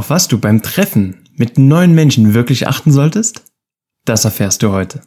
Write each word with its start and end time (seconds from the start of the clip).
Auf 0.00 0.08
was 0.08 0.28
du 0.28 0.38
beim 0.38 0.62
Treffen 0.62 1.28
mit 1.36 1.58
neuen 1.58 1.94
Menschen 1.94 2.32
wirklich 2.32 2.66
achten 2.66 2.90
solltest? 2.90 3.44
Das 4.06 4.24
erfährst 4.24 4.62
du 4.62 4.72
heute. 4.72 5.02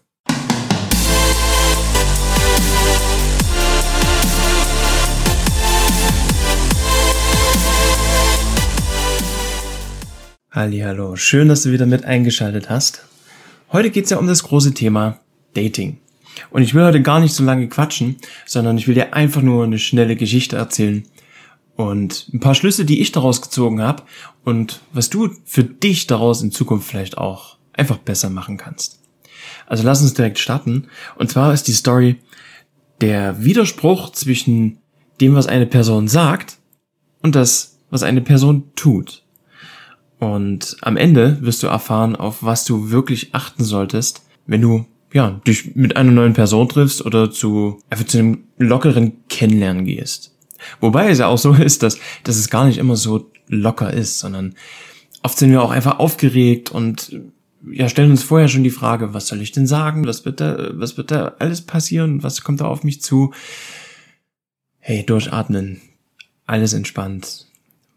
Hallo, 10.52 11.16
schön, 11.16 11.48
dass 11.48 11.64
du 11.64 11.72
wieder 11.72 11.88
mit 11.88 12.06
eingeschaltet 12.06 12.70
hast. 12.70 13.04
Heute 13.72 13.90
geht's 13.90 14.12
ja 14.12 14.18
um 14.18 14.28
das 14.28 14.44
große 14.44 14.76
Thema 14.76 15.20
Dating. 15.56 15.98
Und 16.52 16.62
ich 16.62 16.76
will 16.76 16.84
heute 16.84 17.02
gar 17.02 17.20
nicht 17.20 17.34
so 17.34 17.44
lange 17.44 17.68
quatschen, 17.68 18.18
sondern 18.46 18.78
ich 18.78 18.88
will 18.88 18.94
dir 18.94 19.16
einfach 19.16 19.42
nur 19.42 19.64
eine 19.64 19.80
schnelle 19.80 20.16
Geschichte 20.16 20.56
erzählen, 20.56 21.04
und 21.76 22.30
ein 22.34 22.40
paar 22.40 22.56
Schlüsse, 22.56 22.86
die 22.86 23.02
ich 23.02 23.12
daraus 23.12 23.42
gezogen 23.42 23.82
habe 23.82 24.04
und 24.44 24.82
was 24.94 25.10
du 25.10 25.30
für 25.46 25.64
dich 25.64 26.08
daraus 26.08 26.42
in 26.42 26.52
Zukunft 26.52 26.88
vielleicht 26.88 27.18
auch 27.18 27.58
einfach 27.74 27.98
besser 27.98 28.30
machen 28.30 28.58
kannst. 28.58 29.00
Also 29.66 29.84
lass 29.84 30.02
uns 30.02 30.14
direkt 30.14 30.40
starten. 30.40 30.88
Und 31.16 31.32
zwar 31.32 31.54
ist 31.54 31.68
die 31.68 31.74
Story 31.74 32.18
der 33.02 33.44
Widerspruch 33.44 34.12
zwischen 34.12 34.80
dem, 35.20 35.36
was 35.36 35.48
eine 35.48 35.66
Person 35.66 36.08
sagt 36.08 36.58
und 37.22 37.36
das, 37.36 37.80
was 37.90 38.04
eine 38.04 38.22
Person 38.22 38.72
tut. 38.76 39.24
Und 40.20 40.78
am 40.82 40.96
Ende 40.96 41.42
wirst 41.42 41.64
du 41.64 41.68
erfahren, 41.68 42.16
auf 42.16 42.44
was 42.44 42.66
du 42.66 42.92
wirklich 42.92 43.34
achten 43.36 43.64
solltest, 43.64 44.26
wenn 44.46 44.62
du 44.62 44.86
ja, 45.12 45.40
dich 45.46 45.76
mit 45.76 45.96
einer 45.96 46.12
neuen 46.12 46.34
Person 46.34 46.68
triffst 46.68 47.06
oder 47.06 47.30
zu, 47.30 47.80
einfach 47.90 48.06
zu 48.06 48.18
einem 48.18 48.46
lockeren 48.58 49.14
Kennenlernen 49.30 49.86
gehst. 49.86 50.33
Wobei 50.80 51.10
es 51.10 51.20
ja 51.20 51.28
auch 51.28 51.38
so 51.38 51.54
ist, 51.54 51.84
dass, 51.84 52.00
dass 52.24 52.38
es 52.38 52.50
gar 52.50 52.66
nicht 52.66 52.78
immer 52.78 52.96
so 52.96 53.32
locker 53.48 53.94
ist, 53.94 54.20
sondern 54.20 54.56
oft 55.22 55.38
sind 55.38 55.52
wir 55.52 55.62
auch 55.62 55.72
einfach 55.72 56.00
aufgeregt 56.00 56.72
und 56.72 57.20
ja, 57.72 57.88
stellen 57.88 58.12
uns 58.12 58.24
vorher 58.24 58.50
schon 58.50 58.64
die 58.64 58.70
Frage, 58.70 59.14
was 59.14 59.28
soll 59.28 59.42
ich 59.42 59.52
denn 59.52 59.68
sagen? 59.68 60.06
Was 60.06 60.26
wird 60.26 60.42
da, 60.42 60.72
was 60.74 60.98
wird 60.98 61.12
da 61.12 61.36
alles 61.40 61.62
passieren? 61.62 62.24
Was 62.24 62.44
kommt 62.44 62.62
da 62.62 62.66
auf 62.66 62.84
mich 62.84 63.02
zu? 63.02 63.34
Hey, 64.80 65.06
durchatmen. 65.06 65.80
Alles 66.46 66.74
entspannt. 66.74 67.48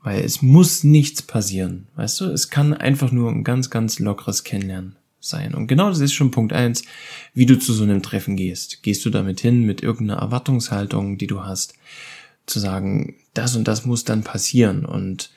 Weil 0.02 0.24
es 0.24 0.40
muss 0.40 0.84
nichts 0.84 1.20
passieren. 1.20 1.88
Weißt 1.96 2.20
du? 2.20 2.26
Es 2.26 2.48
kann 2.48 2.74
einfach 2.74 3.10
nur 3.10 3.28
ein 3.28 3.42
ganz, 3.42 3.70
ganz 3.70 3.98
lockeres 3.98 4.44
Kennenlernen 4.44 4.94
sein. 5.18 5.54
Und 5.54 5.66
genau 5.66 5.88
das 5.88 5.98
ist 5.98 6.12
schon 6.12 6.30
Punkt 6.30 6.52
eins, 6.52 6.84
wie 7.34 7.46
du 7.46 7.58
zu 7.58 7.72
so 7.72 7.82
einem 7.82 8.02
Treffen 8.02 8.36
gehst. 8.36 8.84
Gehst 8.84 9.04
du 9.04 9.10
damit 9.10 9.40
hin 9.40 9.62
mit 9.62 9.82
irgendeiner 9.82 10.20
Erwartungshaltung, 10.20 11.18
die 11.18 11.26
du 11.26 11.42
hast? 11.42 11.74
Zu 12.46 12.60
sagen, 12.60 13.16
das 13.34 13.56
und 13.56 13.68
das 13.68 13.84
muss 13.84 14.04
dann 14.04 14.22
passieren 14.22 14.84
und 14.84 15.30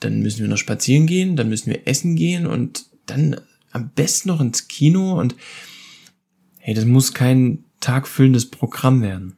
dann 0.00 0.20
müssen 0.20 0.40
wir 0.40 0.48
noch 0.48 0.56
spazieren 0.56 1.06
gehen, 1.06 1.36
dann 1.36 1.48
müssen 1.48 1.70
wir 1.70 1.86
essen 1.86 2.16
gehen 2.16 2.46
und 2.46 2.86
dann 3.06 3.40
am 3.70 3.90
besten 3.90 4.28
noch 4.28 4.40
ins 4.40 4.68
Kino 4.68 5.18
und 5.18 5.36
hey, 6.58 6.74
das 6.74 6.84
muss 6.84 7.14
kein 7.14 7.64
tagfüllendes 7.80 8.50
Programm 8.50 9.02
werden. 9.02 9.36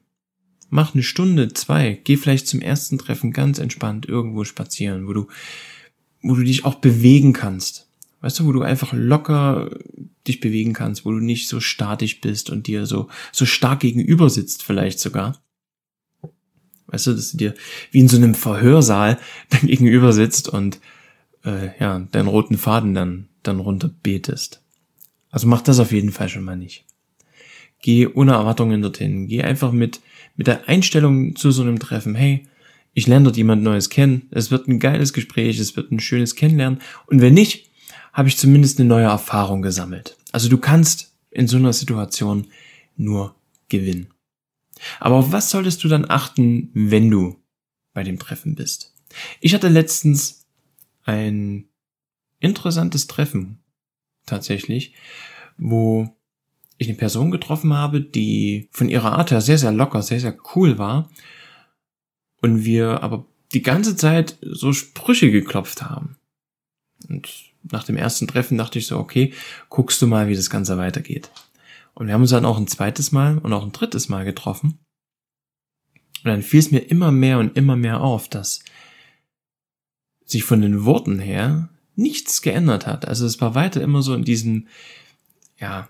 Mach 0.70 0.95
eine 0.95 1.03
Stunde, 1.03 1.53
zwei, 1.53 2.01
geh 2.05 2.17
vielleicht 2.17 2.48
zum 2.48 2.61
ersten 2.61 2.98
Treffen 2.98 3.33
ganz 3.33 3.58
entspannt 3.58 4.06
irgendwo 4.06 4.45
spazieren, 4.45 5.06
wo 5.06 5.12
du, 5.12 5.29
wo 6.23 6.34
du 6.34 6.42
dich 6.42 6.64
auch 6.64 6.77
bewegen 6.77 7.33
kannst. 7.33 7.89
Weißt 8.20 8.41
du, 8.41 8.47
wo 8.47 8.53
du 8.53 8.62
einfach 8.62 8.92
locker 8.92 9.70
dich 10.27 10.41
bewegen 10.41 10.73
kannst, 10.73 11.05
wo 11.05 11.12
du 11.12 11.19
nicht 11.19 11.48
so 11.48 11.61
statisch 11.61 12.20
bist 12.20 12.48
und 12.48 12.67
dir 12.67 12.86
so, 12.86 13.08
so 13.33 13.45
stark 13.45 13.81
gegenüber 13.81 14.31
sitzt 14.31 14.62
vielleicht 14.62 14.98
sogar. 14.98 15.44
Weißt 16.87 17.07
du, 17.07 17.13
dass 17.13 17.33
du 17.33 17.39
dir 17.39 17.55
wie 17.91 18.01
in 18.01 18.09
so 18.09 18.17
einem 18.17 18.35
Verhörsaal 18.35 19.19
dann 19.51 19.67
gegenüber 19.67 20.13
sitzt 20.13 20.49
und 20.49 20.81
äh, 21.45 21.79
ja, 21.79 22.01
deinen 22.11 22.29
roten 22.29 22.59
Faden 22.59 22.95
dann, 22.95 23.29
dann 23.43 23.61
runter 23.61 23.91
betest. 24.03 24.61
Also 25.31 25.49
mach 25.49 25.63
das 25.63 25.81
auf 25.81 25.93
jeden 25.93 26.13
Fall 26.13 26.29
schon 26.29 26.45
mal 26.45 26.57
nicht. 26.57 26.85
Geh 27.83 28.07
ohne 28.07 28.33
Erwartungen 28.33 28.81
dorthin. 28.81 29.29
Geh 29.29 29.42
einfach 29.42 29.73
mit, 29.73 30.01
mit 30.36 30.47
der 30.47 30.69
Einstellung 30.69 31.36
zu 31.36 31.51
so 31.51 31.63
einem 31.63 31.79
Treffen. 31.79 32.14
Hey, 32.14 32.47
ich 32.95 33.07
lerne 33.07 33.25
dort 33.25 33.37
jemand 33.37 33.63
Neues 33.63 33.91
kennen. 33.91 34.29
Es 34.31 34.51
wird 34.51 34.69
ein 34.69 34.79
geiles 34.79 35.13
Gespräch, 35.13 35.58
es 35.58 35.77
wird 35.77 35.91
ein 35.91 36.01
schönes 36.01 36.37
Kennenlernen. 36.37 36.81
Und 37.07 37.20
wenn 37.20 37.35
nicht, 37.35 37.69
habe 38.13 38.29
ich 38.29 38.39
zumindest 38.39 38.79
eine 38.79 38.89
neue 38.89 39.07
Erfahrung 39.07 39.61
gesammelt. 39.61 40.17
Also 40.33 40.48
du 40.48 40.57
kannst 40.57 41.13
in 41.31 41.48
so 41.48 41.57
einer 41.57 41.73
Situation 41.73 42.47
nur 42.97 43.35
gewinnen. 43.69 44.14
Aber 45.00 45.17
auf 45.17 45.33
was 45.33 45.50
solltest 45.50 45.83
du 45.84 45.89
dann 45.89 46.08
achten, 46.08 46.70
wenn 46.74 47.11
du 47.11 47.40
bei 47.92 48.02
dem 48.02 48.18
Treffen 48.18 48.55
bist? 48.55 48.95
Ich 49.40 49.55
hatte 49.55 49.68
letztens 49.68 50.46
ein 51.05 51.68
interessantes 52.40 53.06
Treffen 53.06 53.58
tatsächlich, 54.27 54.95
wo 55.56 56.14
ich 56.78 56.89
eine 56.89 56.96
Person 56.96 57.30
getroffen 57.30 57.72
habe, 57.74 58.00
die 58.00 58.68
von 58.72 58.89
ihrer 58.89 59.12
Art 59.12 59.30
her 59.30 59.40
sehr, 59.40 59.58
sehr 59.58 59.72
locker, 59.72 60.02
sehr, 60.02 60.20
sehr 60.20 60.36
cool 60.55 60.78
war. 60.78 61.11
Und 62.40 62.64
wir 62.64 63.02
aber 63.02 63.27
die 63.52 63.62
ganze 63.62 63.96
Zeit 63.96 64.36
so 64.42 64.72
Sprüche 64.72 65.30
geklopft 65.30 65.83
haben. 65.83 66.16
Und 67.08 67.28
nach 67.62 67.84
dem 67.84 67.96
ersten 67.96 68.27
Treffen 68.27 68.58
dachte 68.58 68.78
ich 68.78 68.86
so, 68.86 68.98
okay, 68.98 69.33
guckst 69.70 70.02
du 70.02 70.06
mal, 70.06 70.28
wie 70.28 70.34
das 70.34 70.51
Ganze 70.51 70.77
weitergeht. 70.77 71.30
Und 71.95 72.07
wir 72.07 72.15
haben 72.15 72.23
uns 72.23 72.31
dann 72.31 72.45
auch 72.45 72.59
ein 72.59 72.67
zweites 72.67 73.13
Mal 73.13 73.39
und 73.39 73.53
auch 73.53 73.63
ein 73.63 73.73
drittes 73.73 74.09
Mal 74.09 74.25
getroffen. 74.25 74.79
Und 76.25 76.31
dann 76.31 76.43
fiel 76.43 76.61
es 76.61 76.71
mir 76.71 76.81
immer 76.81 77.13
mehr 77.13 77.39
und 77.39 77.57
immer 77.57 77.77
mehr 77.77 78.01
auf, 78.01 78.29
dass 78.29 78.61
sich 80.25 80.45
von 80.45 80.61
den 80.61 80.85
Worten 80.85 81.19
her 81.19 81.69
nichts 81.97 82.43
geändert 82.43 82.87
hat. 82.87 83.07
Also 83.07 83.27
es 83.27 83.41
war 83.41 83.55
weiter 83.55 83.81
immer 83.83 84.03
so 84.03 84.15
in 84.15 84.25
diesen, 84.25 84.69
ja, 85.59 85.89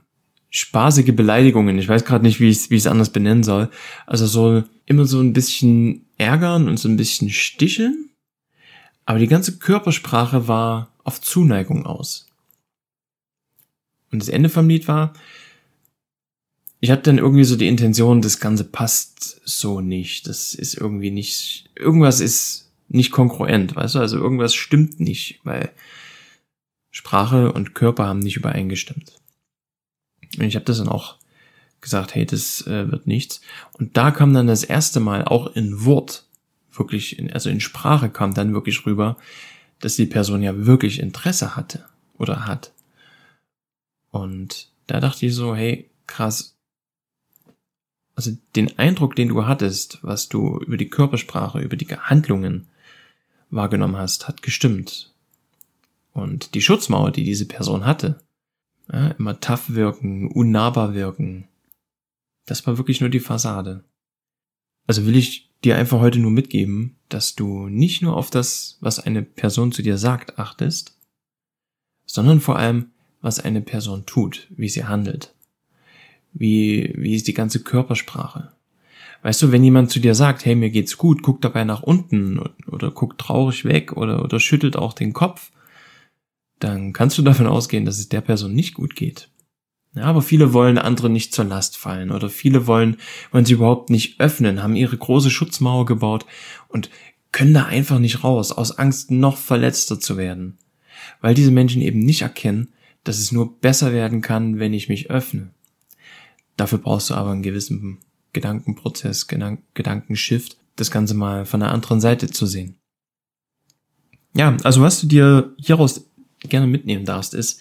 spaßige 0.50 1.14
Beleidigungen. 1.16 1.78
Ich 1.78 1.88
weiß 1.88 2.04
gerade 2.04 2.24
nicht, 2.24 2.40
wie 2.40 2.48
ich 2.48 2.56
es 2.56 2.70
wie 2.70 2.88
anders 2.88 3.10
benennen 3.10 3.42
soll. 3.42 3.70
Also 4.06 4.26
so 4.26 4.62
immer 4.86 5.04
so 5.04 5.20
ein 5.20 5.32
bisschen 5.32 6.06
ärgern 6.16 6.68
und 6.68 6.78
so 6.78 6.88
ein 6.88 6.96
bisschen 6.96 7.30
sticheln. 7.30 8.10
Aber 9.04 9.18
die 9.18 9.26
ganze 9.26 9.58
Körpersprache 9.58 10.46
war 10.46 10.92
auf 11.02 11.20
Zuneigung 11.20 11.86
aus. 11.86 12.28
Und 14.12 14.20
das 14.20 14.28
Ende 14.28 14.48
vom 14.48 14.68
Lied 14.68 14.86
war, 14.86 15.12
ich 16.84 16.90
habe 16.90 17.00
dann 17.00 17.16
irgendwie 17.16 17.44
so 17.44 17.56
die 17.56 17.66
Intention, 17.66 18.20
das 18.20 18.40
Ganze 18.40 18.62
passt 18.62 19.40
so 19.46 19.80
nicht. 19.80 20.28
Das 20.28 20.54
ist 20.54 20.74
irgendwie 20.74 21.10
nicht, 21.10 21.70
irgendwas 21.76 22.20
ist 22.20 22.70
nicht 22.88 23.10
konkurrent, 23.10 23.74
weißt 23.74 23.94
du? 23.94 24.00
Also 24.00 24.18
irgendwas 24.18 24.54
stimmt 24.54 25.00
nicht, 25.00 25.40
weil 25.44 25.72
Sprache 26.90 27.52
und 27.52 27.74
Körper 27.74 28.06
haben 28.06 28.18
nicht 28.18 28.36
übereingestimmt. 28.36 29.14
Und 30.36 30.44
ich 30.44 30.56
habe 30.56 30.66
das 30.66 30.76
dann 30.76 30.88
auch 30.88 31.16
gesagt, 31.80 32.14
hey, 32.14 32.26
das 32.26 32.66
äh, 32.66 32.92
wird 32.92 33.06
nichts. 33.06 33.40
Und 33.78 33.96
da 33.96 34.10
kam 34.10 34.34
dann 34.34 34.46
das 34.46 34.62
erste 34.62 35.00
Mal 35.00 35.24
auch 35.24 35.56
in 35.56 35.86
Wort, 35.86 36.26
wirklich, 36.70 37.18
in, 37.18 37.32
also 37.32 37.48
in 37.48 37.60
Sprache 37.60 38.10
kam 38.10 38.34
dann 38.34 38.52
wirklich 38.52 38.84
rüber, 38.84 39.16
dass 39.80 39.96
die 39.96 40.04
Person 40.04 40.42
ja 40.42 40.66
wirklich 40.66 41.00
Interesse 41.00 41.56
hatte 41.56 41.86
oder 42.18 42.46
hat. 42.46 42.74
Und 44.10 44.68
da 44.86 45.00
dachte 45.00 45.24
ich 45.24 45.34
so, 45.34 45.56
hey, 45.56 45.88
krass, 46.06 46.53
also 48.14 48.32
den 48.54 48.78
Eindruck, 48.78 49.16
den 49.16 49.28
du 49.28 49.46
hattest, 49.46 49.98
was 50.02 50.28
du 50.28 50.58
über 50.58 50.76
die 50.76 50.88
Körpersprache, 50.88 51.60
über 51.60 51.76
die 51.76 51.86
Handlungen 51.86 52.68
wahrgenommen 53.50 53.96
hast, 53.96 54.28
hat 54.28 54.42
gestimmt. 54.42 55.12
Und 56.12 56.54
die 56.54 56.62
Schutzmauer, 56.62 57.10
die 57.10 57.24
diese 57.24 57.46
Person 57.46 57.86
hatte, 57.86 58.20
ja, 58.92 59.08
immer 59.08 59.40
tough 59.40 59.74
wirken, 59.74 60.28
unnahbar 60.28 60.94
wirken, 60.94 61.48
das 62.46 62.66
war 62.66 62.76
wirklich 62.78 63.00
nur 63.00 63.10
die 63.10 63.20
Fassade. 63.20 63.84
Also 64.86 65.06
will 65.06 65.16
ich 65.16 65.50
dir 65.64 65.76
einfach 65.76 65.98
heute 66.00 66.18
nur 66.18 66.30
mitgeben, 66.30 66.96
dass 67.08 67.34
du 67.34 67.68
nicht 67.68 68.02
nur 68.02 68.16
auf 68.16 68.30
das, 68.30 68.76
was 68.80 69.00
eine 69.00 69.22
Person 69.22 69.72
zu 69.72 69.82
dir 69.82 69.96
sagt, 69.96 70.38
achtest, 70.38 70.98
sondern 72.06 72.40
vor 72.40 72.58
allem, 72.58 72.90
was 73.22 73.40
eine 73.40 73.62
Person 73.62 74.04
tut, 74.04 74.46
wie 74.50 74.68
sie 74.68 74.84
handelt. 74.84 75.34
Wie, 76.34 76.92
wie 76.96 77.14
ist 77.14 77.28
die 77.28 77.34
ganze 77.34 77.62
Körpersprache? 77.62 78.52
Weißt 79.22 79.40
du, 79.40 79.52
wenn 79.52 79.64
jemand 79.64 79.90
zu 79.90 80.00
dir 80.00 80.14
sagt, 80.14 80.44
hey, 80.44 80.54
mir 80.54 80.68
geht's 80.68 80.98
gut, 80.98 81.22
guck 81.22 81.40
dabei 81.40 81.64
nach 81.64 81.82
unten 81.82 82.38
oder 82.66 82.90
guckt 82.90 83.18
traurig 83.18 83.64
weg 83.64 83.96
oder, 83.96 84.22
oder 84.22 84.38
schüttelt 84.38 84.76
auch 84.76 84.92
den 84.92 85.14
Kopf, 85.14 85.50
dann 86.58 86.92
kannst 86.92 87.16
du 87.16 87.22
davon 87.22 87.46
ausgehen, 87.46 87.86
dass 87.86 87.98
es 87.98 88.10
der 88.10 88.20
Person 88.20 88.54
nicht 88.54 88.74
gut 88.74 88.96
geht. 88.96 89.30
Ja, 89.94 90.04
aber 90.04 90.22
viele 90.22 90.52
wollen 90.52 90.76
andere 90.76 91.08
nicht 91.08 91.32
zur 91.32 91.44
Last 91.44 91.76
fallen 91.76 92.10
oder 92.10 92.28
viele 92.28 92.66
wollen, 92.66 92.96
wollen 93.30 93.44
sie 93.44 93.54
überhaupt 93.54 93.90
nicht 93.90 94.20
öffnen, 94.20 94.62
haben 94.62 94.74
ihre 94.74 94.96
große 94.96 95.30
Schutzmauer 95.30 95.86
gebaut 95.86 96.26
und 96.68 96.90
können 97.30 97.54
da 97.54 97.64
einfach 97.64 98.00
nicht 98.00 98.24
raus, 98.24 98.50
aus 98.52 98.76
Angst 98.76 99.10
noch 99.10 99.36
verletzter 99.36 100.00
zu 100.00 100.16
werden. 100.16 100.58
Weil 101.20 101.34
diese 101.34 101.52
Menschen 101.52 101.80
eben 101.80 102.00
nicht 102.00 102.22
erkennen, 102.22 102.72
dass 103.04 103.18
es 103.18 103.32
nur 103.32 103.58
besser 103.60 103.92
werden 103.92 104.20
kann, 104.20 104.58
wenn 104.58 104.74
ich 104.74 104.88
mich 104.88 105.10
öffne. 105.10 105.53
Dafür 106.56 106.78
brauchst 106.78 107.10
du 107.10 107.14
aber 107.14 107.30
einen 107.30 107.42
gewissen 107.42 107.98
Gedankenprozess, 108.32 109.26
Gedank 109.26 109.62
Gedankenshift, 109.74 110.58
das 110.76 110.90
Ganze 110.90 111.14
mal 111.14 111.46
von 111.46 111.60
der 111.60 111.72
anderen 111.72 112.00
Seite 112.00 112.28
zu 112.28 112.46
sehen. 112.46 112.76
Ja, 114.36 114.56
also 114.64 114.82
was 114.82 115.00
du 115.00 115.06
dir 115.06 115.54
hieraus 115.56 116.06
gerne 116.40 116.66
mitnehmen 116.66 117.04
darfst, 117.04 117.34
ist, 117.34 117.60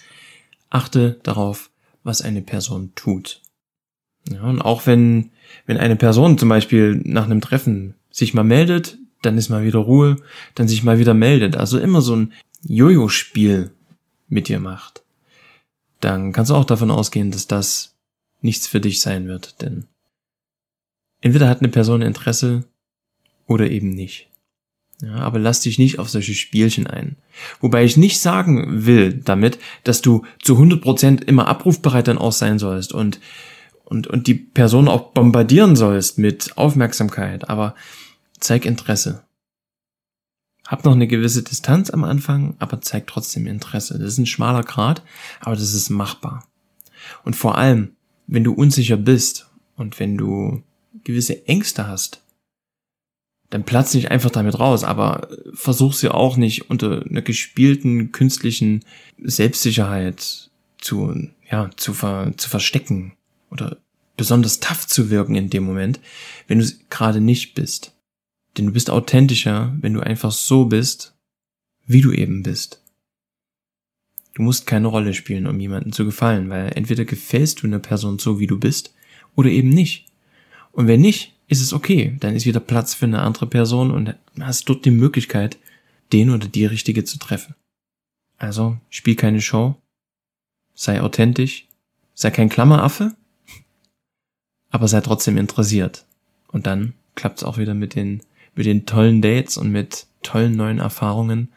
achte 0.70 1.20
darauf, 1.24 1.70
was 2.04 2.22
eine 2.22 2.42
Person 2.42 2.92
tut. 2.96 3.42
Ja, 4.30 4.44
und 4.44 4.62
auch 4.62 4.86
wenn, 4.86 5.32
wenn 5.66 5.78
eine 5.78 5.96
Person 5.96 6.38
zum 6.38 6.50
Beispiel 6.50 7.02
nach 7.04 7.26
einem 7.26 7.42
Treffen 7.42 7.96
sich 8.10 8.34
mal 8.34 8.44
meldet, 8.44 8.98
dann 9.22 9.38
ist 9.38 9.50
mal 9.50 9.64
wieder 9.64 9.80
Ruhe, 9.80 10.18
dann 10.56 10.68
sich 10.68 10.84
mal 10.84 11.00
wieder 11.00 11.14
meldet. 11.14 11.56
Also 11.56 11.80
immer 11.80 12.02
so 12.02 12.16
ein 12.16 12.34
Jojo-Spiel 12.64 13.72
mit 14.28 14.48
dir 14.48 14.60
macht. 14.60 15.04
Dann 16.00 16.34
kannst 16.34 16.52
du 16.52 16.56
auch 16.56 16.66
davon 16.66 16.92
ausgehen, 16.92 17.32
dass 17.32 17.48
das 17.48 17.93
nichts 18.44 18.68
für 18.68 18.80
dich 18.80 19.02
sein 19.02 19.28
wird, 19.28 19.62
denn 19.62 19.86
entweder 21.22 21.48
hat 21.50 21.60
eine 21.60 21.70
Person 21.70 22.02
Interesse 22.02 22.66
oder 23.48 23.70
eben 23.70 23.90
nicht. 23.90 24.30
Ja, 25.02 25.16
aber 25.16 25.40
lass 25.40 25.60
dich 25.60 25.80
nicht 25.80 26.00
auf 26.00 26.10
solche 26.10 26.34
Spielchen 26.34 26.88
ein. 26.88 27.18
Wobei 27.60 27.84
ich 27.84 27.98
nicht 27.98 28.22
sagen 28.22 28.86
will 28.86 29.14
damit, 29.14 29.60
dass 29.84 30.02
du 30.02 30.26
zu 30.42 30.58
100% 30.58 31.24
immer 31.24 31.48
abrufbereit 31.48 32.08
dann 32.08 32.18
auch 32.18 32.32
sein 32.32 32.58
sollst 32.58 32.94
und, 32.94 33.20
und, 33.84 34.08
und 34.08 34.28
die 34.28 34.36
Person 34.36 34.88
auch 34.88 35.12
bombardieren 35.12 35.76
sollst 35.76 36.20
mit 36.20 36.58
Aufmerksamkeit, 36.58 37.50
aber 37.50 37.76
zeig 38.40 38.66
Interesse. 38.66 39.24
Hab 40.66 40.86
noch 40.86 40.94
eine 40.94 41.08
gewisse 41.08 41.44
Distanz 41.44 41.90
am 41.90 42.06
Anfang, 42.06 42.56
aber 42.60 42.80
zeig 42.80 43.08
trotzdem 43.08 43.48
Interesse. 43.48 44.00
Das 44.00 44.14
ist 44.14 44.20
ein 44.20 44.26
schmaler 44.26 44.64
Grad, 44.64 45.04
aber 45.42 45.56
das 45.56 45.74
ist 45.74 45.90
machbar. 45.90 46.48
Und 47.26 47.36
vor 47.36 47.58
allem, 47.58 47.96
wenn 48.28 48.44
du 48.44 48.54
unsicher 48.54 48.98
bist 48.98 49.50
und 49.76 50.00
wenn 50.00 50.18
du 50.18 50.64
gewisse 51.04 51.48
Ängste 51.48 51.88
hast, 51.88 52.22
dann 53.50 53.64
platz 53.64 53.94
nicht 53.94 54.10
einfach 54.10 54.32
damit 54.32 54.60
raus, 54.60 54.84
aber 54.84 55.28
versuch 55.54 55.94
sie 55.94 56.10
auch 56.10 56.38
nicht 56.38 56.70
unter 56.70 57.06
einer 57.06 57.22
gespielten 57.22 58.12
künstlichen 58.12 58.84
Selbstsicherheit 59.22 60.50
zu, 60.80 61.30
ja, 61.50 61.70
zu, 61.76 61.94
ver, 61.94 62.34
zu 62.36 62.50
verstecken 62.50 63.14
oder 63.52 63.78
besonders 64.18 64.60
tough 64.60 64.88
zu 64.88 65.10
wirken 65.10 65.36
in 65.36 65.50
dem 65.50 65.64
Moment, 65.64 66.00
wenn 66.48 66.60
du 66.60 66.66
gerade 66.90 67.22
nicht 67.22 67.54
bist. 67.54 67.94
Denn 68.58 68.68
du 68.68 68.72
bist 68.72 68.90
authentischer, 68.90 69.74
wenn 69.82 69.94
du 69.94 70.02
einfach 70.02 70.32
so 70.32 70.66
bist, 70.66 71.16
wie 71.86 72.02
du 72.02 72.12
eben 72.12 72.44
bist. 72.44 72.83
Du 74.34 74.42
musst 74.42 74.66
keine 74.66 74.88
Rolle 74.88 75.14
spielen, 75.14 75.48
um 75.48 75.60
jemandem 75.60 75.92
zu 75.92 76.06
gefallen, 76.06 76.50
weil 76.50 76.72
entweder 76.76 77.06
gefällst 77.06 77.62
du 77.62 77.68
einer 77.68 77.80
Person 77.80 78.20
so, 78.20 78.40
wie 78.40 78.48
du 78.48 78.60
bist, 78.60 78.94
oder 79.36 79.50
eben 79.50 79.70
nicht. 79.70 80.06
Und 80.72 80.88
wenn 80.88 81.02
nicht, 81.02 81.34
ist 81.48 81.62
es 81.62 81.74
okay. 81.74 82.16
Dann 82.20 82.36
ist 82.36 82.46
wieder 82.46 82.60
Platz 82.60 82.94
für 82.94 83.06
eine 83.06 83.22
andere 83.22 83.48
Person 83.48 83.92
und 83.92 84.16
hast 84.40 84.68
dort 84.70 84.86
die 84.86 84.92
Möglichkeit, 84.92 85.58
den 86.12 86.30
oder 86.30 86.48
die 86.48 86.66
Richtige 86.66 87.04
zu 87.04 87.20
treffen. 87.20 87.56
Also, 88.38 88.78
spiel 88.90 89.16
keine 89.16 89.42
Show, 89.42 89.76
sei 90.74 91.02
authentisch, 91.02 91.68
sei 92.14 92.32
kein 92.32 92.50
Klammeraffe, 92.50 93.16
aber 94.70 94.88
sei 94.88 95.02
trotzdem 95.02 95.38
interessiert. 95.38 96.06
Und 96.48 96.66
dann 96.66 96.94
klappt's 97.16 97.44
auch 97.44 97.58
wieder 97.58 97.74
mit 97.74 97.96
den, 97.96 98.22
mit 98.56 98.66
den 98.66 98.86
tollen 98.86 99.22
Dates 99.22 99.58
und 99.58 99.72
mit 99.72 100.08
tollen 100.24 100.56
neuen 100.56 100.80
Erfahrungen 100.80 101.52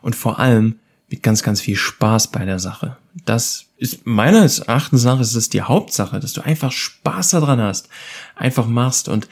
und 0.00 0.16
vor 0.16 0.38
allem 0.38 0.78
mit 1.12 1.22
ganz, 1.22 1.42
ganz 1.42 1.60
viel 1.60 1.76
Spaß 1.76 2.28
bei 2.28 2.46
der 2.46 2.58
Sache. 2.58 2.96
Das 3.26 3.66
ist 3.76 4.06
meines 4.06 4.60
Erachtens 4.60 5.04
nach 5.04 5.20
ist 5.20 5.34
es 5.34 5.50
die 5.50 5.60
Hauptsache, 5.60 6.18
dass 6.18 6.32
du 6.32 6.40
einfach 6.40 6.72
Spaß 6.72 7.30
daran 7.30 7.60
hast, 7.60 7.90
einfach 8.34 8.66
machst 8.66 9.08
und 9.08 9.28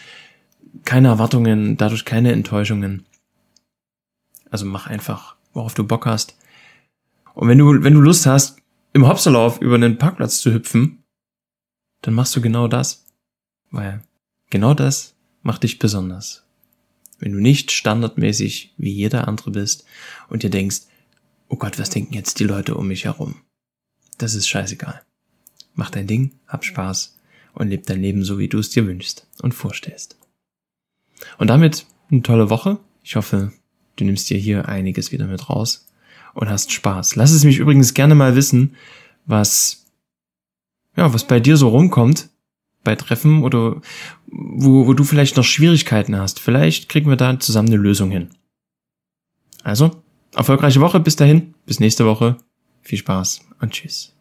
keine 0.85 1.09
Erwartungen, 1.09 1.79
dadurch 1.79 2.05
keine 2.05 2.33
Enttäuschungen. 2.33 3.07
Also 4.51 4.67
mach 4.67 4.89
einfach, 4.89 5.37
worauf 5.55 5.73
du 5.73 5.85
Bock 5.85 6.05
hast. 6.05 6.37
Und 7.33 7.49
wenn 7.49 7.57
du, 7.57 7.83
wenn 7.83 7.95
du 7.95 8.01
Lust 8.03 8.27
hast, 8.27 8.59
im 8.93 9.09
Hopserlauf 9.09 9.63
über 9.63 9.77
einen 9.77 9.97
Parkplatz 9.97 10.41
zu 10.41 10.53
hüpfen, 10.53 11.03
dann 12.03 12.13
machst 12.13 12.37
du 12.37 12.43
genau 12.43 12.69
das. 12.69 13.07
Weil 13.71 14.03
genau 14.51 14.75
das 14.75 15.15
macht 15.43 15.63
dich 15.63 15.79
besonders. 15.79 16.45
Wenn 17.19 17.33
du 17.33 17.41
nicht 17.41 17.71
standardmäßig 17.71 18.75
wie 18.77 18.93
jeder 18.93 19.29
andere 19.29 19.51
bist 19.53 19.87
und 20.29 20.43
dir 20.43 20.51
denkst, 20.51 20.83
oh 21.51 21.57
Gott, 21.57 21.79
was 21.79 21.91
denken 21.91 22.15
jetzt 22.15 22.39
die 22.41 22.45
Leute 22.45 22.75
um 22.75 22.89
mich 22.89 23.05
herum? 23.05 23.35
Das 24.17 24.35
ist 24.35 24.49
scheißegal. 24.49 25.03
Mach 25.75 25.91
dein 25.91 26.07
Ding, 26.07 26.33
hab 26.47 26.65
Spaß 26.65 27.19
und 27.53 27.69
leb 27.69 27.87
dein 27.87 28.01
Leben 28.01 28.25
so, 28.25 28.39
wie 28.39 28.49
du 28.49 28.59
es 28.59 28.71
dir 28.71 28.87
wünschst 28.87 29.27
und 29.43 29.53
vorstellst. 29.53 30.17
Und 31.39 31.49
damit 31.49 31.87
eine 32.11 32.23
tolle 32.23 32.49
Woche. 32.49 32.79
Ich 33.03 33.17
hoffe, 33.17 33.53
du 33.97 34.05
nimmst 34.05 34.31
dir 34.31 34.39
hier 34.39 34.69
einiges 34.69 35.13
wieder 35.13 35.27
mit 35.27 35.51
raus 35.51 35.87
und 36.35 36.49
hast 36.49 36.73
Spaß. 36.73 37.17
Lass 37.17 37.33
es 37.33 37.45
mich 37.45 37.59
übrigens 37.59 37.95
gerne 37.95 38.15
mal 38.15 38.37
wissen, 38.37 38.77
was, 39.27 39.87
ja, 40.97 41.13
was 41.13 41.27
bei 41.27 41.41
dir 41.41 41.57
so 41.57 41.69
rumkommt 41.69 42.31
bei 42.83 42.97
Treffen 42.97 43.43
oder 43.43 43.83
wo, 44.27 44.87
wo 44.87 44.95
du 44.95 45.05
vielleicht 45.05 45.37
noch 45.37 45.45
Schwierigkeiten 45.45 46.17
hast. 46.17 46.41
Vielleicht 46.41 46.89
kriegen 46.89 47.11
wir 47.11 47.17
da 47.17 47.39
zusammen 47.39 47.69
eine 47.69 47.77
Lösung 47.77 48.11
hin. 48.11 48.31
Also, 49.63 50.03
erfolgreiche 50.35 50.81
Woche 50.81 51.01
bis 51.01 51.17
dahin. 51.17 51.55
Bis 51.67 51.81
nächste 51.81 52.07
Woche. 52.07 52.37
Viel 52.83 52.99
Spaß 52.99 53.41
und 53.61 53.73
tschüss. 53.73 54.15